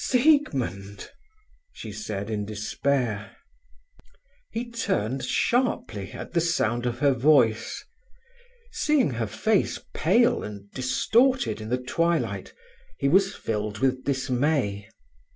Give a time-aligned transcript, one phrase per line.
[0.03, 1.11] "Siegmund!"
[1.71, 3.37] she said in despair.
[4.49, 7.85] He turned sharply at the sound of her voice.
[8.71, 12.51] Seeing her face pale and distorted in the twilight,
[12.97, 14.89] he was filled with dismay.